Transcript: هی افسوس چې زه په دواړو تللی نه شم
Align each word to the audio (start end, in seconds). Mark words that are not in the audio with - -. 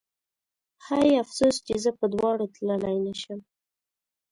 هی 0.85 1.09
افسوس 1.23 1.55
چې 1.67 1.75
زه 1.83 1.91
په 1.99 2.05
دواړو 2.13 2.45
تللی 2.55 2.97
نه 3.05 3.13
شم 3.21 3.39